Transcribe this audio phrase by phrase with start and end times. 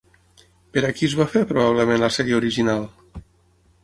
[0.77, 2.81] Per a qui es va fer probablement la sèrie original?